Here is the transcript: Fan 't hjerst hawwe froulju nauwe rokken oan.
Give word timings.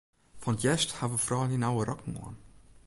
Fan 0.41 0.55
't 0.57 0.61
hjerst 0.63 0.89
hawwe 0.97 1.17
froulju 1.25 1.57
nauwe 1.59 1.83
rokken 1.89 2.19
oan. 2.23 2.35